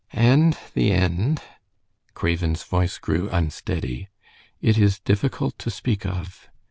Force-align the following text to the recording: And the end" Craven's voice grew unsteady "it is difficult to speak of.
And 0.13 0.57
the 0.73 0.91
end" 0.93 1.43
Craven's 2.15 2.63
voice 2.63 2.97
grew 2.97 3.29
unsteady 3.29 4.09
"it 4.59 4.75
is 4.79 4.97
difficult 4.97 5.59
to 5.59 5.69
speak 5.69 6.07
of. 6.07 6.49